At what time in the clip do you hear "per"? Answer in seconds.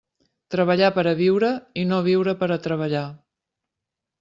0.95-1.03, 2.41-2.51